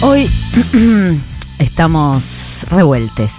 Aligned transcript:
Hoy 0.00 0.30
estamos 1.58 2.64
revueltes, 2.70 3.32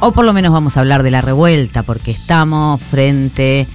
o 0.00 0.10
por 0.10 0.24
lo 0.24 0.32
menos 0.32 0.52
vamos 0.52 0.76
a 0.76 0.80
hablar 0.80 1.04
de 1.04 1.12
la 1.12 1.20
revuelta, 1.20 1.84
porque 1.84 2.10
estamos 2.10 2.80
frente 2.80 3.68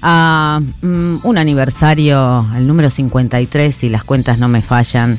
a 0.00 0.60
mm, 0.80 1.16
un 1.22 1.38
aniversario, 1.38 2.48
el 2.56 2.66
número 2.66 2.88
53, 2.88 3.74
si 3.74 3.90
las 3.90 4.04
cuentas 4.04 4.38
no 4.38 4.48
me 4.48 4.62
fallan, 4.62 5.18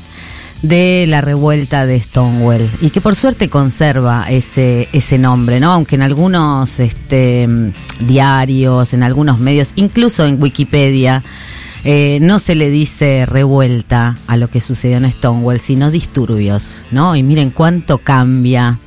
de 0.64 1.06
la 1.08 1.22
revuelta 1.22 1.86
de 1.86 2.00
Stonewall 2.00 2.70
y 2.82 2.90
que 2.90 3.02
por 3.02 3.16
suerte 3.16 3.50
conserva 3.50 4.26
ese 4.30 4.90
ese 4.94 5.18
nombre, 5.18 5.60
¿no? 5.60 5.74
Aunque 5.74 5.96
en 5.96 6.02
algunos 6.02 6.80
este, 6.80 7.48
diarios, 8.00 8.94
en 8.94 9.04
algunos 9.04 9.40
medios, 9.40 9.74
incluso 9.76 10.26
en 10.26 10.42
Wikipedia 10.42 11.24
eh, 11.84 12.20
no 12.22 12.40
se 12.40 12.56
le 12.56 12.70
dice 12.70 13.26
revuelta 13.26 14.18
a 14.28 14.38
lo 14.38 14.50
que 14.50 14.62
sucedió 14.62 14.98
en 14.98 15.12
Stonewall, 15.12 15.60
sino 15.60 15.90
disturbios, 15.90 16.82
¿no? 16.92 17.16
Y 17.16 17.24
miren 17.24 17.50
cuánto 17.50 17.98
cambia 17.98 18.78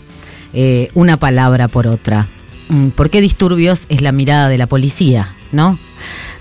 eh, 0.52 0.90
una 0.94 1.16
palabra 1.16 1.66
por 1.68 1.88
otra. 1.88 2.28
Mm, 2.68 2.88
¿Por 2.90 3.10
qué 3.10 3.20
disturbios 3.20 3.86
es 3.88 4.00
la 4.00 4.12
mirada 4.12 4.48
de 4.48 4.58
la 4.58 4.68
policía, 4.68 5.34
¿no? 5.50 5.78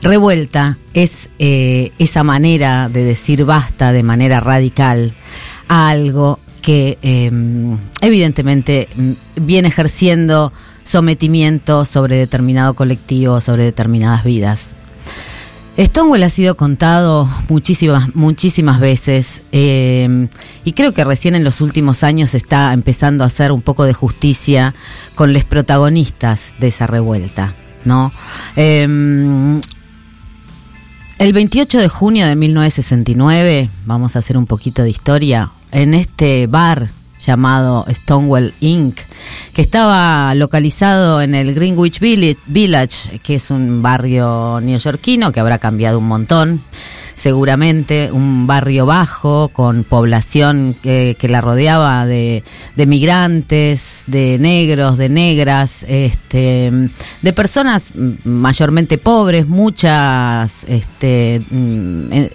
Revuelta 0.03 0.77
es 0.93 1.29
eh, 1.39 1.91
esa 1.97 2.23
manera 2.23 2.89
de 2.89 3.03
decir 3.03 3.45
basta 3.45 3.91
de 3.91 4.03
manera 4.03 4.39
radical 4.39 5.13
a 5.67 5.89
algo 5.89 6.39
que 6.61 6.97
em, 7.01 7.77
evidentemente 8.01 8.89
mm, 8.95 9.11
viene 9.37 9.69
ejerciendo 9.69 10.53
sometimiento 10.83 11.85
sobre 11.85 12.17
determinado 12.17 12.75
colectivo, 12.75 13.41
sobre 13.41 13.63
determinadas 13.63 14.23
vidas. 14.23 14.73
Stonewall 15.77 16.21
ha 16.21 16.29
sido 16.29 16.55
contado 16.55 17.27
muchísimas, 17.49 18.13
muchísimas 18.15 18.79
veces 18.79 19.41
eh, 19.51 20.27
y 20.63 20.73
creo 20.73 20.93
que 20.93 21.03
recién 21.03 21.33
en 21.33 21.43
los 21.43 21.61
últimos 21.61 22.03
años 22.03 22.35
está 22.35 22.71
empezando 22.73 23.23
a 23.23 23.27
hacer 23.27 23.51
un 23.51 23.63
poco 23.63 23.83
de 23.85 23.93
justicia 23.93 24.75
con 25.15 25.33
los 25.33 25.43
protagonistas 25.45 26.53
de 26.59 26.67
esa 26.67 26.85
revuelta, 26.85 27.55
¿no? 27.85 28.11
Eh, 28.55 29.59
el 31.19 31.33
28 31.33 31.79
de 31.79 31.87
junio 31.87 32.27
de 32.27 32.35
1969, 32.35 33.69
vamos 33.85 34.15
a 34.15 34.19
hacer 34.19 34.37
un 34.37 34.45
poquito 34.45 34.83
de 34.83 34.89
historia, 34.89 35.51
en 35.71 35.93
este 35.93 36.47
bar 36.47 36.89
llamado 37.25 37.85
Stonewall 37.89 38.53
Inc., 38.59 38.99
que 39.53 39.61
estaba 39.61 40.33
localizado 40.35 41.21
en 41.21 41.35
el 41.35 41.53
Greenwich 41.53 41.99
Village, 41.99 43.19
que 43.19 43.35
es 43.35 43.49
un 43.49 43.81
barrio 43.81 44.59
neoyorquino 44.61 45.31
que 45.31 45.39
habrá 45.39 45.59
cambiado 45.59 45.99
un 45.99 46.07
montón 46.07 46.61
seguramente 47.23 48.11
un 48.11 48.47
barrio 48.47 48.85
bajo 48.85 49.47
con 49.47 49.85
población 49.85 50.75
que, 50.83 51.15
la 51.21 51.39
rodeaba 51.39 52.05
de, 52.05 52.43
migrantes, 52.75 54.03
de 54.07 54.37
negros, 54.39 54.97
de 54.97 55.07
negras, 55.07 55.85
este, 55.87 56.69
de 57.21 57.33
personas 57.33 57.93
mayormente 58.25 58.97
pobres, 58.97 59.47
muchas 59.47 60.65
este, 60.65 61.35
en, 61.35 62.29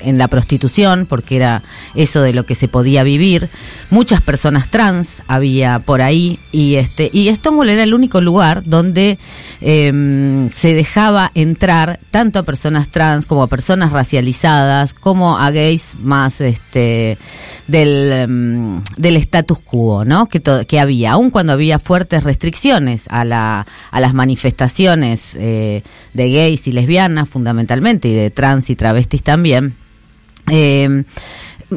en 0.00 0.18
la 0.18 0.28
prostitución, 0.28 1.06
porque 1.06 1.34
era 1.34 1.64
eso 1.96 2.22
de 2.22 2.32
lo 2.32 2.46
que 2.46 2.54
se 2.54 2.68
podía 2.68 3.02
vivir, 3.02 3.50
muchas 3.90 4.20
personas 4.20 4.70
trans 4.70 5.22
había 5.26 5.80
por 5.80 6.00
ahí 6.00 6.38
y 6.52 6.76
este 6.76 7.10
y 7.12 7.34
Stonewall 7.34 7.70
era 7.70 7.82
el 7.82 7.94
único 7.94 8.20
lugar 8.20 8.62
donde 8.64 9.18
em, 9.60 10.50
se 10.52 10.74
dejaba 10.74 11.30
entrar 11.34 12.00
tanto 12.10 12.38
a 12.38 12.44
personas 12.44 12.88
trans 12.88 13.26
como 13.26 13.42
a 13.42 13.48
personas 13.48 13.92
racializadas 13.92 14.27
como 15.00 15.38
a 15.38 15.50
gays 15.50 15.96
más 16.00 16.40
este 16.40 17.18
del, 17.66 18.12
em, 18.12 18.82
del 18.96 19.16
status 19.16 19.58
quo, 19.60 20.04
¿no? 20.04 20.28
Que, 20.28 20.78
había, 20.78 21.12
aun 21.12 21.30
cuando 21.30 21.52
había 21.52 21.78
fuertes 21.78 22.22
restricciones 22.24 23.04
a, 23.08 23.24
la, 23.24 23.66
a 23.90 24.00
las 24.00 24.14
manifestaciones 24.14 25.36
eh, 25.38 25.82
de 26.14 26.30
gays 26.30 26.66
y 26.66 26.72
lesbianas 26.72 27.28
fundamentalmente 27.28 28.08
y 28.08 28.14
de 28.14 28.30
trans 28.30 28.70
y 28.70 28.76
travestis 28.76 29.22
también. 29.22 29.76
Eh, 30.50 31.04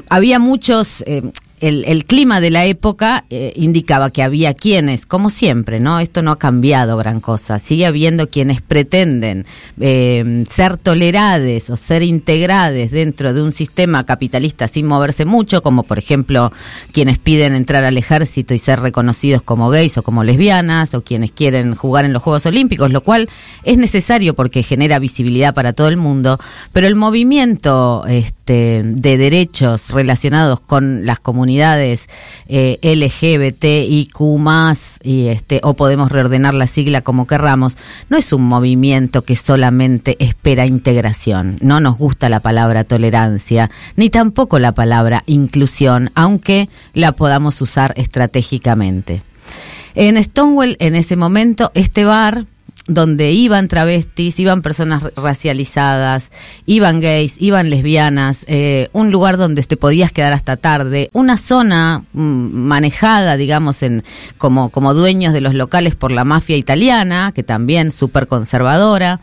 había 0.09 0.39
muchos, 0.39 1.03
eh, 1.05 1.21
el, 1.61 1.85
el, 1.85 2.05
clima 2.05 2.41
de 2.41 2.49
la 2.49 2.65
época 2.65 3.25
eh, 3.29 3.53
indicaba 3.55 4.09
que 4.09 4.23
había 4.23 4.55
quienes, 4.55 5.05
como 5.05 5.29
siempre, 5.29 5.79
¿no? 5.79 5.99
Esto 5.99 6.23
no 6.23 6.31
ha 6.31 6.39
cambiado 6.39 6.97
gran 6.97 7.19
cosa. 7.21 7.59
Sigue 7.59 7.85
habiendo 7.85 8.29
quienes 8.29 8.61
pretenden 8.61 9.45
eh, 9.79 10.43
ser 10.49 10.77
tolerados 10.77 11.69
o 11.69 11.77
ser 11.77 12.01
integrados 12.01 12.89
dentro 12.89 13.33
de 13.33 13.43
un 13.43 13.53
sistema 13.53 14.05
capitalista 14.05 14.67
sin 14.67 14.87
moverse 14.87 15.23
mucho, 15.25 15.61
como 15.61 15.83
por 15.83 15.99
ejemplo 15.99 16.51
quienes 16.91 17.19
piden 17.19 17.53
entrar 17.53 17.83
al 17.83 17.97
ejército 17.97 18.55
y 18.55 18.59
ser 18.59 18.79
reconocidos 18.79 19.43
como 19.43 19.69
gays 19.69 19.99
o 19.99 20.03
como 20.03 20.23
lesbianas, 20.23 20.95
o 20.95 21.03
quienes 21.03 21.31
quieren 21.31 21.75
jugar 21.75 22.05
en 22.05 22.13
los 22.13 22.23
Juegos 22.23 22.45
Olímpicos, 22.47 22.91
lo 22.91 23.01
cual 23.01 23.29
es 23.63 23.77
necesario 23.77 24.33
porque 24.33 24.63
genera 24.63 24.97
visibilidad 24.97 25.53
para 25.53 25.73
todo 25.73 25.89
el 25.89 25.97
mundo, 25.97 26.39
pero 26.73 26.87
el 26.87 26.95
movimiento 26.95 28.03
este, 28.07 28.81
de 28.83 29.17
derechos 29.17 29.91
relacionados 29.91 30.59
con 30.59 31.05
las 31.05 31.19
comunidades 31.19 31.50
comunidades 31.51 32.07
eh, 32.47 32.79
LGBTIQ 32.81 34.21
y 35.03 35.27
este, 35.27 35.59
o 35.63 35.73
podemos 35.73 36.11
reordenar 36.11 36.53
la 36.53 36.67
sigla 36.67 37.01
como 37.01 37.27
querramos, 37.27 37.77
no 38.09 38.17
es 38.17 38.31
un 38.31 38.43
movimiento 38.43 39.23
que 39.23 39.35
solamente 39.35 40.15
espera 40.19 40.65
integración. 40.65 41.57
No 41.61 41.79
nos 41.79 41.97
gusta 41.97 42.29
la 42.29 42.39
palabra 42.39 42.85
tolerancia, 42.85 43.69
ni 43.97 44.09
tampoco 44.09 44.59
la 44.59 44.71
palabra 44.71 45.23
inclusión, 45.25 46.11
aunque 46.15 46.69
la 46.93 47.11
podamos 47.13 47.59
usar 47.61 47.93
estratégicamente. 47.97 49.21
En 49.93 50.21
Stonewall, 50.23 50.77
en 50.79 50.95
ese 50.95 51.17
momento, 51.17 51.71
este 51.73 52.05
bar 52.05 52.45
donde 52.93 53.31
iban 53.31 53.67
travestis, 53.67 54.39
iban 54.39 54.61
personas 54.61 55.03
racializadas, 55.15 56.31
iban 56.65 56.99
gays, 56.99 57.35
iban 57.39 57.69
lesbianas, 57.69 58.45
eh, 58.47 58.89
un 58.93 59.11
lugar 59.11 59.37
donde 59.37 59.63
te 59.63 59.77
podías 59.77 60.11
quedar 60.11 60.33
hasta 60.33 60.57
tarde, 60.57 61.09
una 61.13 61.37
zona 61.37 62.03
mm, 62.13 62.19
manejada, 62.21 63.37
digamos, 63.37 63.83
en 63.83 64.03
como, 64.37 64.69
como 64.69 64.93
dueños 64.93 65.33
de 65.33 65.41
los 65.41 65.53
locales 65.53 65.95
por 65.95 66.11
la 66.11 66.25
mafia 66.25 66.57
italiana, 66.57 67.31
que 67.33 67.43
también 67.43 67.91
súper 67.91 68.27
conservadora 68.27 69.21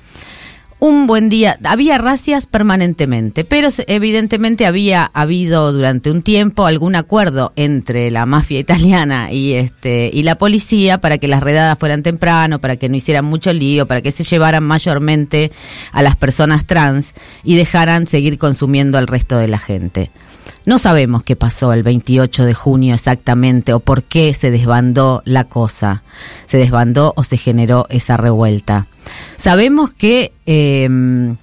un 0.80 1.06
buen 1.06 1.28
día. 1.28 1.58
Había 1.64 1.98
racias 1.98 2.46
permanentemente, 2.46 3.44
pero 3.44 3.68
evidentemente 3.86 4.66
había 4.66 5.10
habido 5.12 5.72
durante 5.72 6.10
un 6.10 6.22
tiempo 6.22 6.66
algún 6.66 6.94
acuerdo 6.94 7.52
entre 7.56 8.10
la 8.10 8.26
mafia 8.26 8.60
italiana 8.60 9.32
y 9.32 9.54
este 9.54 10.10
y 10.12 10.22
la 10.22 10.38
policía 10.38 10.98
para 10.98 11.18
que 11.18 11.28
las 11.28 11.42
redadas 11.42 11.78
fueran 11.78 12.02
temprano, 12.02 12.60
para 12.60 12.76
que 12.76 12.88
no 12.88 12.96
hicieran 12.96 13.24
mucho 13.24 13.52
lío, 13.52 13.86
para 13.86 14.02
que 14.02 14.12
se 14.12 14.24
llevaran 14.24 14.64
mayormente 14.64 15.50
a 15.92 16.02
las 16.02 16.16
personas 16.16 16.66
trans 16.66 17.12
y 17.42 17.56
dejaran 17.56 18.06
seguir 18.06 18.38
consumiendo 18.38 18.98
al 18.98 19.06
resto 19.06 19.36
de 19.36 19.48
la 19.48 19.58
gente. 19.58 20.10
No 20.64 20.78
sabemos 20.78 21.22
qué 21.22 21.34
pasó 21.34 21.72
el 21.72 21.82
28 21.82 22.44
de 22.44 22.54
junio 22.54 22.94
exactamente 22.94 23.72
o 23.72 23.80
por 23.80 24.02
qué 24.02 24.34
se 24.34 24.50
desbandó 24.50 25.22
la 25.24 25.44
cosa. 25.44 26.02
Se 26.46 26.58
desbandó 26.58 27.14
o 27.16 27.24
se 27.24 27.38
generó 27.38 27.86
esa 27.88 28.16
revuelta. 28.16 28.86
Sabemos 29.36 29.92
que, 29.92 30.32
em, 30.46 31.36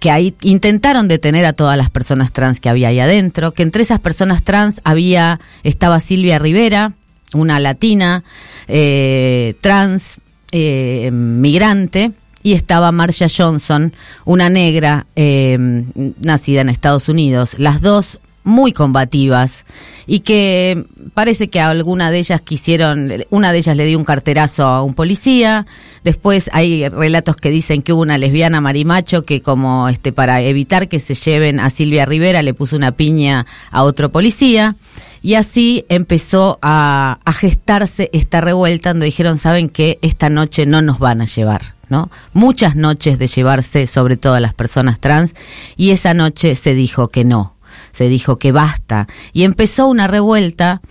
que 0.00 0.10
ahí 0.10 0.34
intentaron 0.42 1.08
detener 1.08 1.44
a 1.44 1.52
todas 1.52 1.76
las 1.76 1.90
personas 1.90 2.32
trans 2.32 2.60
que 2.60 2.68
había 2.68 2.88
ahí 2.88 3.00
adentro, 3.00 3.52
que 3.52 3.62
entre 3.62 3.82
esas 3.82 4.00
personas 4.00 4.42
trans 4.42 4.80
había, 4.84 5.40
estaba 5.62 6.00
Silvia 6.00 6.38
Rivera, 6.38 6.94
una 7.34 7.60
latina, 7.60 8.24
eh, 8.66 9.54
trans, 9.60 10.20
eh, 10.52 11.10
migrante, 11.12 12.12
y 12.42 12.54
estaba 12.54 12.92
Marcia 12.92 13.26
Johnson, 13.28 13.92
una 14.24 14.48
negra 14.48 15.06
em, 15.16 15.86
nacida 16.22 16.62
en 16.62 16.68
Estados 16.68 17.08
Unidos. 17.08 17.56
Las 17.58 17.82
dos 17.82 18.20
muy 18.44 18.72
combativas 18.72 19.66
y 20.06 20.20
que 20.20 20.86
parece 21.12 21.48
que 21.48 21.60
alguna 21.60 22.10
de 22.10 22.18
ellas 22.18 22.40
quisieron, 22.40 23.12
una 23.30 23.52
de 23.52 23.58
ellas 23.58 23.76
le 23.76 23.84
dio 23.84 23.98
un 23.98 24.04
carterazo 24.04 24.64
a 24.64 24.82
un 24.82 24.94
policía, 24.94 25.66
después 26.04 26.50
hay 26.52 26.88
relatos 26.88 27.36
que 27.36 27.50
dicen 27.50 27.82
que 27.82 27.92
hubo 27.92 28.02
una 28.02 28.18
lesbiana 28.18 28.60
marimacho 28.60 29.24
que 29.24 29.42
como 29.42 29.88
este 29.88 30.12
para 30.12 30.40
evitar 30.42 30.88
que 30.88 30.98
se 30.98 31.14
lleven 31.14 31.60
a 31.60 31.70
Silvia 31.70 32.06
Rivera 32.06 32.42
le 32.42 32.54
puso 32.54 32.76
una 32.76 32.92
piña 32.92 33.46
a 33.70 33.82
otro 33.82 34.10
policía 34.10 34.76
y 35.22 35.34
así 35.34 35.84
empezó 35.88 36.58
a, 36.62 37.18
gestarse 37.38 38.10
esta 38.12 38.40
revuelta 38.40 38.90
donde 38.90 39.06
dijeron, 39.06 39.38
saben 39.38 39.68
que 39.68 39.98
esta 40.02 40.30
noche 40.30 40.66
no 40.66 40.82
nos 40.82 40.98
van 40.98 41.20
a 41.20 41.26
llevar. 41.26 41.74
¿no? 41.88 42.10
Muchas 42.32 42.76
noches 42.76 43.18
de 43.18 43.28
llevarse 43.28 43.86
sobre 43.86 44.16
todo 44.16 44.34
a 44.34 44.40
las 44.40 44.54
personas 44.54 45.00
trans 45.00 45.34
y 45.76 45.90
esa 45.90 46.12
noche 46.12 46.54
se 46.54 46.74
dijo 46.74 47.08
que 47.08 47.24
no, 47.24 47.54
se 47.92 48.08
dijo 48.08 48.38
que 48.38 48.52
basta 48.52 49.06
y 49.32 49.44
empezó 49.44 49.88
una 49.88 50.06
revuelta 50.06 50.82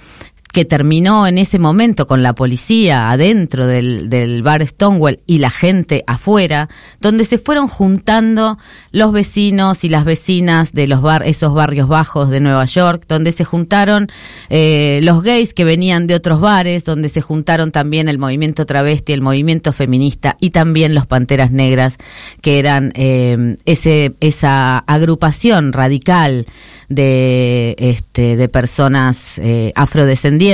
que 0.57 0.65
terminó 0.65 1.27
en 1.27 1.37
ese 1.37 1.59
momento 1.59 2.07
con 2.07 2.23
la 2.23 2.33
policía 2.33 3.11
adentro 3.11 3.67
del, 3.67 4.09
del, 4.09 4.41
bar 4.41 4.65
Stonewall 4.65 5.19
y 5.27 5.37
la 5.37 5.51
gente 5.51 6.03
afuera, 6.07 6.67
donde 6.99 7.25
se 7.25 7.37
fueron 7.37 7.67
juntando 7.67 8.57
los 8.91 9.11
vecinos 9.11 9.83
y 9.83 9.89
las 9.89 10.03
vecinas 10.03 10.73
de 10.73 10.87
los 10.87 11.03
bar, 11.03 11.21
esos 11.27 11.53
barrios 11.53 11.87
bajos 11.87 12.31
de 12.31 12.39
Nueva 12.39 12.65
York, 12.65 13.03
donde 13.07 13.33
se 13.33 13.43
juntaron 13.43 14.07
eh, 14.49 14.99
los 15.03 15.21
gays 15.21 15.53
que 15.53 15.63
venían 15.63 16.07
de 16.07 16.15
otros 16.15 16.41
bares, 16.41 16.83
donde 16.85 17.09
se 17.09 17.21
juntaron 17.21 17.71
también 17.71 18.09
el 18.09 18.17
movimiento 18.17 18.65
travesti, 18.65 19.13
el 19.13 19.21
movimiento 19.21 19.73
feminista 19.73 20.37
y 20.39 20.49
también 20.49 20.95
los 20.95 21.05
Panteras 21.05 21.51
Negras, 21.51 21.97
que 22.41 22.57
eran 22.57 22.93
eh, 22.95 23.57
esa 23.65 24.79
agrupación 24.79 25.71
radical 25.71 26.47
de, 26.89 27.75
este, 27.77 28.37
de 28.37 28.47
personas 28.47 29.37
eh, 29.37 29.73
afrodescendientes 29.75 30.46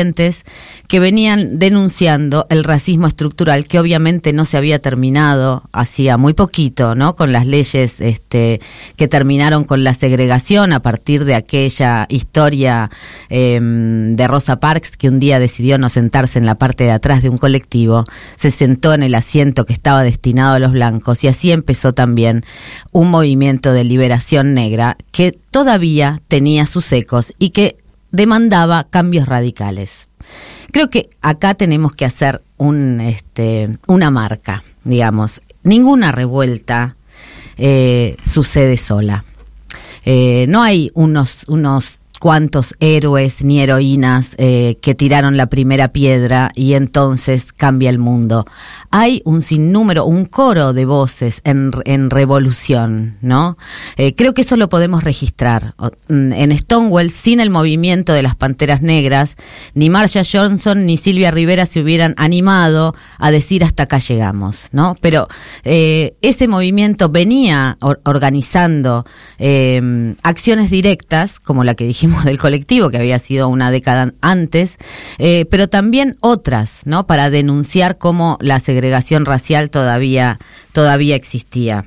que 0.87 0.99
venían 0.99 1.59
denunciando 1.59 2.45
el 2.49 2.63
racismo 2.63 3.07
estructural 3.07 3.67
que 3.67 3.79
obviamente 3.79 4.33
no 4.33 4.45
se 4.45 4.57
había 4.57 4.79
terminado 4.79 5.63
hacía 5.71 6.17
muy 6.17 6.33
poquito, 6.33 6.95
¿no? 6.95 7.15
Con 7.15 7.31
las 7.31 7.45
leyes 7.45 7.99
este, 7.99 8.61
que 8.95 9.07
terminaron 9.07 9.63
con 9.63 9.83
la 9.83 9.93
segregación 9.93 10.73
a 10.73 10.81
partir 10.81 11.25
de 11.25 11.35
aquella 11.35 12.05
historia 12.09 12.89
em, 13.29 14.15
de 14.15 14.27
Rosa 14.27 14.59
Parks 14.59 14.97
que 14.97 15.09
un 15.09 15.19
día 15.19 15.39
decidió 15.39 15.77
no 15.77 15.89
sentarse 15.89 16.39
en 16.39 16.45
la 16.45 16.55
parte 16.55 16.83
de 16.83 16.91
atrás 16.91 17.21
de 17.21 17.29
un 17.29 17.37
colectivo, 17.37 18.05
se 18.35 18.51
sentó 18.51 18.93
en 18.93 19.03
el 19.03 19.15
asiento 19.15 19.65
que 19.65 19.73
estaba 19.73 20.03
destinado 20.03 20.55
a 20.55 20.59
los 20.59 20.71
blancos 20.71 21.23
y 21.23 21.27
así 21.27 21.51
empezó 21.51 21.93
también 21.93 22.43
un 22.91 23.09
movimiento 23.09 23.73
de 23.73 23.83
liberación 23.83 24.53
negra 24.53 24.97
que 25.11 25.31
todavía 25.31 26.21
tenía 26.27 26.65
sus 26.65 26.91
ecos 26.91 27.33
y 27.37 27.49
que 27.49 27.77
demandaba 28.13 28.85
cambios 28.85 29.27
radicales. 29.27 30.07
Creo 30.71 30.89
que 30.89 31.09
acá 31.21 31.55
tenemos 31.55 31.93
que 31.93 32.05
hacer 32.05 32.41
un, 32.55 33.01
este, 33.01 33.77
una 33.87 34.09
marca, 34.09 34.63
digamos. 34.85 35.41
Ninguna 35.63 36.13
revuelta 36.13 36.95
eh, 37.57 38.15
sucede 38.23 38.77
sola. 38.77 39.25
Eh, 40.05 40.45
no 40.47 40.63
hay 40.63 40.91
unos, 40.93 41.45
unos 41.47 41.99
cuantos 42.23 42.73
héroes 42.79 43.43
ni 43.43 43.59
heroínas 43.59 44.35
eh, 44.37 44.77
que 44.81 44.95
tiraron 44.95 45.35
la 45.35 45.47
primera 45.47 45.89
piedra 45.89 46.51
y 46.55 46.75
entonces 46.75 47.51
cambia 47.51 47.89
el 47.89 47.99
mundo. 47.99 48.45
Hay 48.91 49.21
un 49.25 49.41
sinnúmero, 49.41 50.05
un 50.05 50.23
coro 50.23 50.71
de 50.71 50.85
voces 50.85 51.41
en, 51.43 51.71
en 51.83 52.09
revolución, 52.09 53.17
¿no? 53.19 53.57
Eh, 53.97 54.15
creo 54.15 54.33
que 54.33 54.43
eso 54.43 54.55
lo 54.55 54.69
podemos 54.69 55.03
registrar. 55.03 55.75
Mm, 56.07 56.31
en 56.31 56.57
Stonewall, 56.57 57.09
sin 57.09 57.41
el 57.41 57.49
movimiento 57.49 58.13
de 58.13 58.23
las 58.23 58.37
Panteras 58.37 58.81
Negras, 58.81 59.35
ni 59.73 59.89
Marcia 59.89 60.23
Johnson 60.23 60.85
ni 60.85 60.95
Silvia 60.95 61.29
Rivera 61.29 61.65
se 61.65 61.81
hubieran 61.81 62.13
animado 62.15 62.95
a 63.17 63.31
decir 63.31 63.65
hasta 63.65 63.83
acá 63.83 63.99
llegamos, 63.99 64.69
¿no? 64.71 64.93
Pero 65.01 65.27
eh, 65.65 66.15
ese 66.21 66.47
movimiento 66.47 67.09
venía 67.09 67.77
organizando 67.81 69.05
acciones 70.21 70.71
directas, 70.71 71.41
como 71.41 71.65
la 71.65 71.75
que 71.75 71.83
dijimos 71.83 72.12
del 72.23 72.37
colectivo, 72.37 72.89
que 72.89 72.97
había 72.97 73.19
sido 73.19 73.47
una 73.47 73.71
década 73.71 74.13
antes, 74.21 74.77
eh, 75.17 75.45
pero 75.49 75.67
también 75.67 76.15
otras, 76.21 76.81
¿no? 76.85 77.07
Para 77.07 77.29
denunciar 77.29 77.97
cómo 77.97 78.37
la 78.41 78.59
segregación 78.59 79.25
racial 79.25 79.69
todavía, 79.69 80.39
todavía 80.71 81.15
existía 81.15 81.85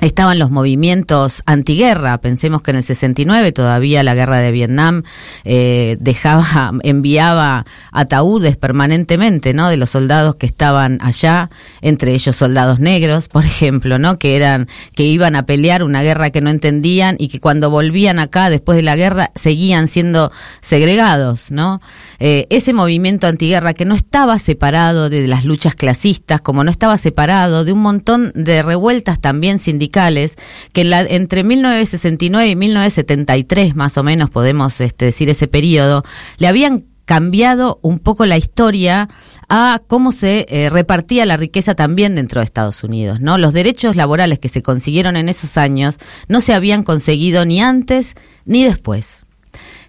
estaban 0.00 0.38
los 0.38 0.50
movimientos 0.50 1.42
antiguerra. 1.46 2.18
Pensemos 2.18 2.62
que 2.62 2.70
en 2.70 2.78
el 2.78 2.82
69 2.82 3.52
todavía 3.52 4.02
la 4.02 4.14
guerra 4.14 4.38
de 4.38 4.50
Vietnam 4.50 5.02
eh, 5.44 5.96
dejaba, 6.00 6.72
enviaba 6.82 7.66
ataúdes 7.92 8.56
permanentemente, 8.56 9.54
¿no? 9.54 9.68
De 9.68 9.76
los 9.76 9.90
soldados 9.90 10.36
que 10.36 10.46
estaban 10.46 10.98
allá, 11.02 11.50
entre 11.82 12.14
ellos 12.14 12.36
soldados 12.36 12.80
negros, 12.80 13.28
por 13.28 13.44
ejemplo, 13.44 13.98
¿no? 13.98 14.18
Que 14.18 14.36
eran, 14.36 14.68
que 14.94 15.04
iban 15.04 15.36
a 15.36 15.44
pelear 15.44 15.82
una 15.82 16.02
guerra 16.02 16.30
que 16.30 16.40
no 16.40 16.50
entendían 16.50 17.16
y 17.18 17.28
que 17.28 17.40
cuando 17.40 17.70
volvían 17.70 18.18
acá 18.18 18.50
después 18.50 18.76
de 18.76 18.82
la 18.82 18.96
guerra 18.96 19.30
seguían 19.34 19.88
siendo 19.88 20.32
segregados, 20.60 21.50
¿no? 21.50 21.80
Eh, 22.18 22.46
ese 22.50 22.72
movimiento 22.72 23.26
antiguerra 23.26 23.74
que 23.74 23.84
no 23.84 23.94
estaba 23.94 24.38
separado 24.38 25.10
de 25.10 25.26
las 25.26 25.44
luchas 25.44 25.74
clasistas, 25.74 26.40
como 26.40 26.64
no 26.64 26.70
estaba 26.70 26.96
separado 26.96 27.64
de 27.64 27.72
un 27.72 27.80
montón 27.80 28.32
de 28.34 28.62
revueltas 28.62 29.20
también 29.20 29.58
sindicales, 29.58 29.89
que 29.90 30.82
entre 31.10 31.44
1969 31.44 32.50
y 32.50 32.56
1973, 32.56 33.76
más 33.76 33.96
o 33.98 34.02
menos 34.02 34.30
podemos 34.30 34.80
este, 34.80 35.06
decir 35.06 35.28
ese 35.28 35.48
periodo, 35.48 36.02
le 36.38 36.46
habían 36.46 36.84
cambiado 37.10 37.80
un 37.82 37.98
poco 37.98 38.24
la 38.24 38.36
historia 38.36 39.08
a 39.48 39.82
cómo 39.88 40.12
se 40.12 40.46
eh, 40.48 40.70
repartía 40.70 41.26
la 41.26 41.36
riqueza 41.36 41.74
también 41.74 42.14
dentro 42.14 42.40
de 42.40 42.44
Estados 42.44 42.84
Unidos, 42.84 43.20
¿no? 43.20 43.36
Los 43.36 43.52
derechos 43.52 43.96
laborales 43.96 44.38
que 44.38 44.48
se 44.48 44.62
consiguieron 44.62 45.16
en 45.16 45.28
esos 45.28 45.56
años 45.56 45.98
no 46.28 46.40
se 46.40 46.54
habían 46.54 46.84
conseguido 46.84 47.44
ni 47.44 47.60
antes 47.60 48.14
ni 48.44 48.62
después. 48.62 49.24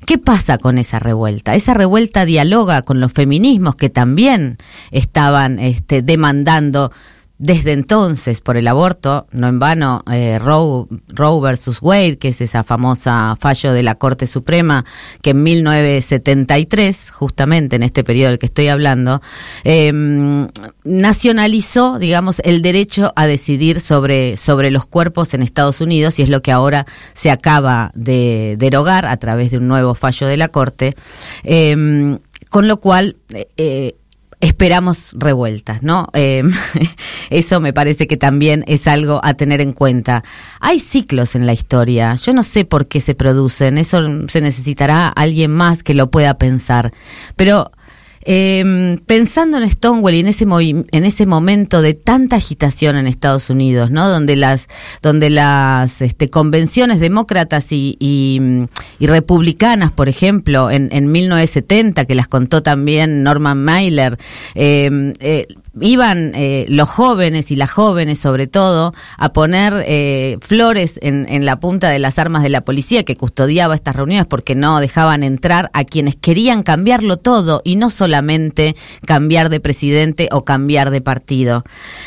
¿Qué 0.07 0.17
pasa 0.17 0.57
con 0.57 0.79
esa 0.79 0.97
revuelta? 0.97 1.53
Esa 1.53 1.75
revuelta 1.75 2.25
dialoga 2.25 2.81
con 2.81 2.99
los 2.99 3.13
feminismos 3.13 3.75
que 3.75 3.91
también 3.91 4.57
estaban 4.89 5.59
este, 5.59 6.01
demandando 6.01 6.91
desde 7.41 7.71
entonces 7.71 8.39
por 8.39 8.55
el 8.55 8.67
aborto, 8.67 9.25
no 9.31 9.47
en 9.47 9.57
vano, 9.57 10.03
eh, 10.11 10.37
Roe, 10.37 10.85
Roe 11.07 11.41
versus 11.41 11.79
Wade, 11.81 12.19
que 12.19 12.27
es 12.27 12.39
esa 12.39 12.63
famosa 12.63 13.35
fallo 13.39 13.73
de 13.73 13.81
la 13.81 13.95
Corte 13.95 14.27
Suprema, 14.27 14.85
que 15.23 15.31
en 15.31 15.41
1973, 15.41 17.09
justamente 17.09 17.77
en 17.77 17.81
este 17.81 18.03
periodo 18.03 18.29
del 18.29 18.39
que 18.39 18.45
estoy 18.45 18.67
hablando, 18.67 19.23
em, 19.63 20.49
nacionalizó, 20.83 21.97
digamos, 21.97 22.41
el 22.45 22.61
derecho 22.61 23.11
a 23.15 23.25
decidir 23.25 23.79
sobre, 23.79 24.37
sobre 24.37 24.69
los 24.69 24.85
cuerpos 24.85 25.33
en 25.33 25.41
Estados 25.41 25.81
Unidos 25.81 26.19
y 26.19 26.21
es 26.21 26.29
lo 26.29 26.43
que 26.43 26.51
ahora 26.51 26.85
se 27.13 27.31
acaba 27.31 27.89
de 27.95 28.55
derogar 28.59 29.07
a 29.07 29.17
través 29.17 29.49
de 29.49 29.57
un 29.57 29.67
nuevo 29.67 29.95
fallo 29.95 30.27
de 30.27 30.37
la 30.37 30.49
Corte. 30.49 30.95
Em, 31.43 32.19
con 32.49 32.67
lo 32.67 32.79
cual, 32.79 33.15
eh, 33.57 33.95
esperamos 34.41 35.11
revueltas, 35.13 35.83
¿no? 35.83 36.09
Eh, 36.13 36.43
eso 37.29 37.61
me 37.61 37.73
parece 37.73 38.07
que 38.07 38.17
también 38.17 38.63
es 38.67 38.87
algo 38.87 39.21
a 39.23 39.35
tener 39.35 39.61
en 39.61 39.71
cuenta. 39.71 40.23
Hay 40.59 40.79
ciclos 40.79 41.35
en 41.35 41.45
la 41.45 41.53
historia, 41.53 42.15
yo 42.15 42.33
no 42.33 42.43
sé 42.43 42.65
por 42.65 42.87
qué 42.87 42.99
se 42.99 43.15
producen, 43.15 43.77
eso 43.77 43.99
se 44.27 44.41
necesitará 44.41 45.07
alguien 45.07 45.51
más 45.51 45.83
que 45.83 45.93
lo 45.93 46.11
pueda 46.11 46.37
pensar, 46.37 46.91
pero 47.35 47.71
eh, 48.23 48.97
pensando 49.05 49.57
en 49.57 49.69
Stonewall 49.69 50.13
y 50.13 50.19
en 50.19 50.27
ese 50.27 50.45
en 50.51 51.05
ese 51.05 51.25
momento 51.25 51.81
de 51.81 51.93
tanta 51.93 52.35
agitación 52.35 52.95
en 52.95 53.07
Estados 53.07 53.49
Unidos, 53.49 53.91
¿no? 53.91 54.09
Donde 54.09 54.35
las 54.35 54.67
donde 55.01 55.29
las 55.29 56.01
este, 56.01 56.29
convenciones 56.29 56.99
demócratas 56.99 57.71
y, 57.71 57.97
y, 57.99 58.39
republicanas, 59.05 59.91
por 59.91 60.09
ejemplo, 60.09 60.69
en, 60.71 60.89
en 60.91 61.11
1970 61.11 62.05
que 62.05 62.15
las 62.15 62.27
contó 62.27 62.61
también 62.61 63.23
Norman 63.23 63.63
Mailer, 63.63 64.17
eh, 64.55 65.13
eh, 65.19 65.47
iban 65.79 66.33
eh, 66.35 66.65
los 66.67 66.89
jóvenes 66.89 67.51
y 67.51 67.55
las 67.55 67.71
jóvenes 67.71 68.19
sobre 68.19 68.47
todo 68.47 68.93
a 69.17 69.31
poner 69.31 69.85
eh, 69.87 70.37
flores 70.41 70.99
en, 71.01 71.45
la 71.45 71.59
punta 71.59 71.89
de 71.89 71.99
las 71.99 72.19
armas 72.19 72.43
de 72.43 72.49
la 72.49 72.61
policía 72.61 73.03
que 73.03 73.15
custodiaba 73.15 73.75
estas 73.75 73.95
reuniones 73.95 74.27
porque 74.27 74.53
no 74.53 74.79
dejaban 74.79 75.23
entrar 75.23 75.69
a 75.73 75.85
quienes 75.85 76.15
querían 76.17 76.63
cambiarlo 76.63 77.17
todo 77.17 77.61
y 77.63 77.77
no 77.77 77.89
solamente 77.89 78.75
cambiar 79.05 79.49
de 79.49 79.59
presidente 79.59 80.27
o 80.31 80.43
cambiar 80.43 80.91
de 80.91 81.01
partido. 81.01 81.63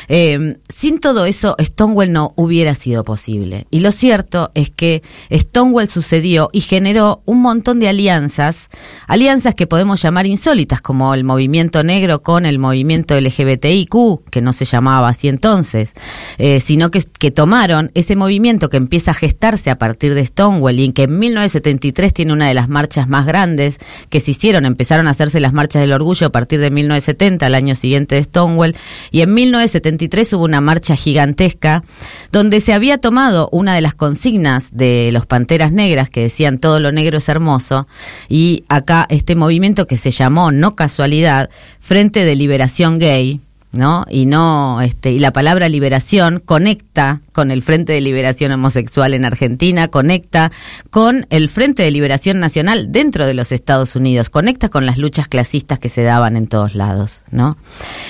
Eh, 0.09 0.59
sin 0.68 1.00
todo 1.00 1.25
eso, 1.25 1.56
Stonewall 1.59 2.12
no 2.12 2.33
hubiera 2.37 2.75
sido 2.75 3.02
posible. 3.02 3.66
Y 3.71 3.80
lo 3.80 3.92
cierto 3.92 4.50
es 4.54 4.71
que 4.71 5.02
Stonewall 5.33 5.88
sucedió 5.88 6.50
y 6.52 6.61
generó 6.61 7.23
un 7.25 7.40
montón 7.40 7.80
de 7.80 7.88
alianzas, 7.88 8.68
alianzas 9.06 9.54
que 9.54 9.66
podemos 9.66 10.02
llamar 10.02 10.26
insólitas, 10.26 10.83
como 10.83 11.14
el 11.14 11.25
movimiento 11.25 11.83
negro 11.83 12.23
con 12.23 12.44
el 12.44 12.59
movimiento 12.59 13.18
LGBT 13.18 13.53
LGBTIQ, 13.54 14.30
que 14.30 14.40
no 14.40 14.52
se 14.52 14.64
llamaba 14.64 15.08
así 15.08 15.28
entonces, 15.28 15.94
eh, 16.38 16.61
sino 16.61 16.90
que, 16.90 17.02
que 17.18 17.30
tomaron 17.30 17.90
ese 17.94 18.16
movimiento 18.16 18.68
que 18.68 18.76
empieza 18.76 19.12
a 19.12 19.14
gestarse 19.14 19.70
a 19.70 19.78
partir 19.78 20.14
de 20.14 20.25
Stonewall 20.25 20.78
y 20.78 20.84
en 20.84 20.92
que 20.92 21.04
en 21.04 21.18
1973 21.18 22.12
tiene 22.12 22.32
una 22.32 22.49
de 22.49 22.54
las 22.54 22.68
marchas 22.68 23.08
más 23.08 23.26
grandes 23.26 23.78
que 24.11 24.20
se 24.20 24.32
hicieron, 24.32 24.64
empezaron 24.64 25.06
a 25.06 25.11
hacerse 25.11 25.40
las 25.40 25.52
marchas 25.52 25.82
del 25.82 25.92
orgullo 25.92 26.26
a 26.26 26.30
partir 26.30 26.61
de 26.61 26.70
1970, 26.70 27.46
el 27.46 27.54
año 27.54 27.75
siguiente 27.75 28.16
de 28.16 28.25
Stonewall, 28.25 28.76
y 29.11 29.20
en 29.20 29.34
1973 29.34 30.32
hubo 30.34 30.44
una 30.44 30.61
marcha 30.61 30.96
gigantesca 30.96 31.84
donde 32.32 32.61
se 32.61 32.73
había 32.73 32.99
tomado 32.99 33.49
una 33.52 33.75
de 33.75 33.80
las 33.80 33.94
consignas 33.94 34.70
de 34.73 35.11
los 35.12 35.26
Panteras 35.26 35.73
Negras 35.73 36.11
que 36.11 36.23
decían 36.23 36.58
todo 36.58 36.80
lo 36.80 36.92
negro 36.92 37.18
es 37.18 37.28
hermoso, 37.28 37.87
y 38.28 38.64
acá 38.68 39.06
este 39.08 39.34
movimiento 39.37 39.87
que 39.87 39.96
se 39.96 40.11
llamó, 40.11 40.52
no 40.52 40.75
casualidad, 40.75 41.50
Frente 41.80 42.25
de 42.25 42.34
Liberación 42.34 42.99
Gay, 42.99 43.40
¿no? 43.75 44.07
Y 44.09 44.26
no, 44.26 44.81
este, 44.81 45.12
y 45.12 45.19
la 45.19 45.33
palabra 45.33 45.69
liberación 45.69 46.40
conecta 46.40 47.21
con 47.33 47.50
el 47.50 47.62
Frente 47.62 47.93
de 47.93 48.00
Liberación 48.00 48.52
Homosexual 48.52 49.14
en 49.14 49.25
Argentina, 49.25 49.88
conecta 49.88 50.52
con 50.90 51.26
el 51.31 51.50
Frente 51.50 51.83
de 51.83 51.90
Liberación 51.90 52.40
Nacional 52.40 52.93
dentro 52.93 53.26
de 53.26 53.35
los 53.35 53.52
Estados 53.52 53.97
Unidos, 53.97 54.31
conecta 54.31 54.69
con 54.69 54.87
las 54.87 54.99
luchas 54.99 55.28
clasistas 55.28 55.78
que 55.78 55.88
se 55.88 56.02
daban 56.02 56.37
en 56.37 56.47
todos 56.47 56.75
lados, 56.75 57.25
¿no? 57.31 57.57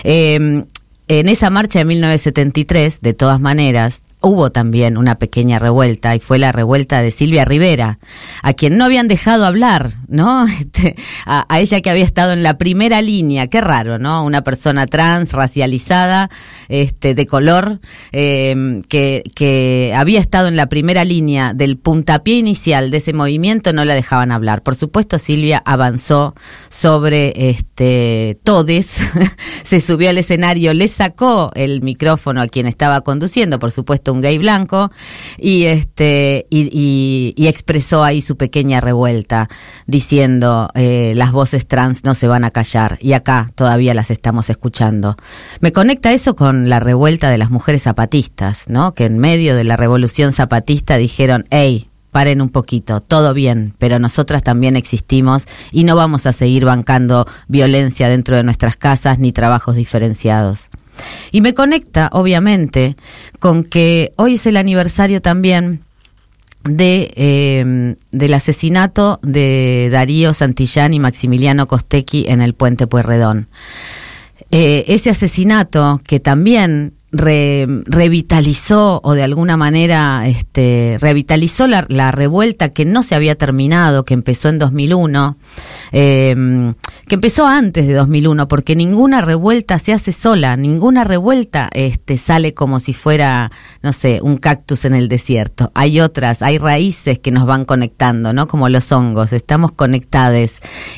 Eh, 0.04 0.64
en 1.06 1.28
esa 1.28 1.50
marcha 1.50 1.80
de 1.80 1.84
1973, 1.84 3.00
de 3.02 3.12
todas 3.12 3.38
maneras, 3.38 4.04
hubo 4.24 4.50
también 4.50 4.96
una 4.96 5.16
pequeña 5.16 5.58
revuelta 5.58 6.14
y 6.14 6.20
fue 6.20 6.38
la 6.38 6.52
revuelta 6.52 7.02
de 7.02 7.10
Silvia 7.10 7.44
Rivera, 7.44 7.98
a 8.42 8.52
quien 8.54 8.76
no 8.76 8.84
habían 8.84 9.08
dejado 9.08 9.44
hablar, 9.44 9.90
¿no? 10.08 10.46
Este, 10.64 10.96
a, 11.26 11.46
ella 11.60 11.80
que 11.82 11.90
había 11.90 12.04
estado 12.04 12.32
en 12.32 12.42
la 12.42 12.56
primera 12.58 13.02
línea, 13.02 13.48
qué 13.48 13.60
raro, 13.60 13.98
¿no? 13.98 14.24
Una 14.24 14.42
persona 14.42 14.86
trans, 14.86 15.32
racializada, 15.32 16.30
este, 16.68 17.14
de 17.14 17.26
color, 17.26 17.80
em, 18.12 18.82
que, 18.82 19.22
que 19.34 19.92
había 19.94 20.20
estado 20.20 20.48
en 20.48 20.56
la 20.56 20.68
primera 20.68 21.04
línea 21.04 21.52
del 21.52 21.76
puntapié 21.76 22.36
inicial 22.36 22.90
de 22.90 22.96
ese 22.96 23.12
movimiento, 23.12 23.72
no 23.72 23.84
la 23.84 23.94
dejaban 23.94 24.32
hablar. 24.32 24.62
Por 24.62 24.74
supuesto, 24.74 25.18
Silvia 25.18 25.62
avanzó 25.64 26.34
sobre 26.70 27.50
este 27.50 28.38
Todes, 28.42 29.02
se 29.62 29.80
subió 29.80 30.10
al 30.10 30.18
escenario, 30.18 30.72
le 30.72 30.88
sacó 30.88 31.50
el 31.54 31.82
micrófono 31.82 32.40
a 32.40 32.46
quien 32.46 32.66
estaba 32.66 33.02
conduciendo, 33.02 33.58
por 33.58 33.70
supuesto, 33.70 34.13
un 34.14 34.20
gay 34.20 34.38
blanco, 34.38 34.90
y 35.38 35.64
este 35.64 36.46
y, 36.50 37.34
expresó 37.46 38.02
ahí 38.02 38.20
su 38.22 38.36
pequeña 38.36 38.80
revuelta, 38.80 39.48
diciendo 39.86 40.70
eh, 40.74 41.12
las 41.14 41.30
voces 41.32 41.66
trans 41.66 42.04
no 42.04 42.14
se 42.14 42.26
van 42.26 42.44
a 42.44 42.50
callar, 42.50 42.98
y 43.00 43.12
acá 43.12 43.48
todavía 43.54 43.94
las 43.94 44.10
estamos 44.10 44.48
escuchando. 44.48 45.16
Me 45.60 45.72
conecta 45.72 46.12
eso 46.12 46.34
con 46.34 46.68
la 46.68 46.80
revuelta 46.80 47.30
de 47.30 47.38
las 47.38 47.50
mujeres 47.50 47.82
zapatistas, 47.82 48.68
¿no? 48.68 48.94
Que 48.94 49.04
en 49.04 49.18
medio 49.18 49.54
de 49.56 49.64
la 49.64 49.76
revolución 49.76 50.32
zapatista 50.32 50.96
dijeron, 50.96 51.46
hey, 51.50 51.88
paren 52.14 52.40
un 52.40 52.48
poquito, 52.48 53.00
todo 53.00 53.34
bien, 53.34 53.74
pero 53.78 53.98
nosotras 53.98 54.44
también 54.44 54.76
existimos 54.76 55.48
y 55.72 55.82
no 55.82 55.96
vamos 55.96 56.26
a 56.26 56.32
seguir 56.32 56.64
bancando 56.64 57.26
violencia 57.48 58.08
dentro 58.08 58.36
de 58.36 58.44
nuestras 58.44 58.76
casas 58.76 59.18
ni 59.18 59.32
trabajos 59.32 59.74
diferenciados. 59.74 60.70
Y 61.32 61.40
me 61.40 61.54
conecta, 61.54 62.08
obviamente, 62.12 62.96
con 63.38 63.64
que 63.64 64.12
hoy 64.16 64.34
es 64.34 64.46
el 64.46 64.56
aniversario 64.56 65.20
también 65.20 65.80
de 66.64 67.12
eh, 67.16 67.96
del 68.10 68.34
asesinato 68.34 69.20
de 69.22 69.90
Darío 69.92 70.32
Santillán 70.32 70.94
y 70.94 70.98
Maximiliano 71.00 71.68
Costecchi 71.68 72.24
en 72.28 72.40
el 72.40 72.54
puente 72.54 72.86
Pueyrredón. 72.86 73.48
Eh, 74.50 74.84
ese 74.88 75.10
asesinato 75.10 76.00
que 76.06 76.20
también 76.20 76.94
revitalizó 77.14 79.00
o 79.04 79.14
de 79.14 79.22
alguna 79.22 79.56
manera 79.56 80.26
este, 80.26 80.98
revitalizó 81.00 81.68
la, 81.68 81.86
la, 81.88 82.10
revuelta 82.10 82.70
que 82.70 82.84
no 82.84 83.02
se 83.02 83.14
había 83.14 83.36
terminado, 83.36 84.04
que 84.04 84.14
empezó 84.14 84.48
en 84.48 84.58
2001, 84.58 85.36
eh, 85.92 86.74
que 87.06 87.14
empezó 87.14 87.46
antes 87.46 87.86
de 87.86 87.94
2001, 87.94 88.48
porque 88.48 88.74
ninguna 88.74 89.20
revuelta 89.20 89.78
se 89.78 89.92
hace 89.92 90.10
sola, 90.10 90.56
ninguna 90.56 91.04
revuelta 91.04 91.70
este, 91.72 92.16
sale 92.16 92.52
como 92.52 92.80
si 92.80 92.92
fuera, 92.92 93.52
no 93.82 93.92
sé, 93.92 94.20
un 94.22 94.36
cactus 94.36 94.84
en 94.84 94.94
el 94.94 95.08
desierto. 95.08 95.70
Hay 95.74 96.00
otras, 96.00 96.42
hay 96.42 96.58
raíces 96.58 97.18
que 97.20 97.30
nos 97.30 97.46
van 97.46 97.64
conectando, 97.64 98.32
¿no? 98.32 98.48
Como 98.48 98.68
los 98.68 98.90
hongos, 98.90 99.32
estamos 99.32 99.72
conectados. 99.72 100.24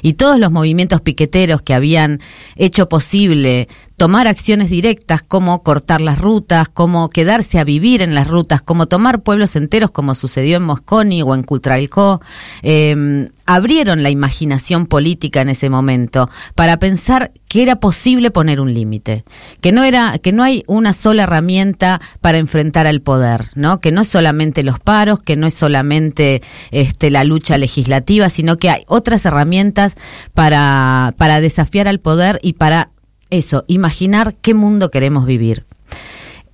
Y 0.03 0.15
todos 0.15 0.39
los 0.39 0.53
movimientos 0.53 1.01
piqueteros 1.01 1.63
que 1.63 1.75
habían 1.75 2.21
hecho 2.55 2.89
posible 2.89 3.69
tomar 3.97 4.27
acciones 4.27 4.71
directas 4.71 5.23
como 5.23 5.63
cortar 5.63 6.01
las 6.01 6.19
rutas, 6.19 6.69
como 6.69 7.09
quedarse 7.09 7.59
a 7.59 7.65
vivir 7.65 8.03
en 8.03 8.15
las 8.15 8.29
rutas, 8.29 8.63
como 8.63 8.87
tomar 8.87 9.23
pueblos 9.23 9.57
enteros 9.57 9.91
como 9.91 10.15
sucedió 10.15 10.59
en 10.59 10.65
Mosconi 10.65 11.23
o 11.23 11.35
en 11.35 11.43
Cutralcó, 11.43 12.21
eh, 12.63 13.29
abrieron 13.47 14.03
la 14.03 14.11
imaginación 14.11 14.87
política 14.87 15.41
en 15.41 15.49
ese 15.49 15.71
momento 15.71 16.29
para 16.55 16.79
pensar 16.79 17.33
que 17.49 17.63
era 17.63 17.77
posible 17.77 18.31
poner 18.31 18.61
un 18.61 18.75
límite, 18.75 19.25
que 19.61 19.73
no 19.73 19.85
era, 19.85 20.19
que 20.19 20.33
no 20.33 20.43
hay 20.43 20.65
una 20.67 20.93
sola 20.93 21.23
herramienta 21.23 22.01
para 22.21 22.39
enfrentar 22.39 22.87
al 22.87 23.01
poder, 23.01 23.51
¿no? 23.55 23.81
Que 23.81 23.93
no 23.93 24.03
es 24.03 24.09
solamente 24.09 24.63
los 24.63 24.81
paros, 24.81 25.23
que 25.23 25.37
no 25.37 25.47
es 25.47 25.55
solamente 25.55 26.43
este, 26.73 27.11
la 27.11 27.25
lucha 27.25 27.57
legislativa, 27.57 28.29
sino 28.29 28.59
que 28.59 28.69
hay 28.69 28.83
otras 28.89 29.25
herramientas 29.25 29.97
para, 30.35 31.15
para 31.17 31.41
desafiar 31.41 31.89
al 31.89 32.01
poder 32.01 32.41
y 32.43 32.55
para 32.55 32.91
eso, 33.31 33.65
imaginar 33.67 34.35
qué 34.35 34.55
mundo 34.55 34.91
queremos 34.91 35.27
vivir. 35.27 35.65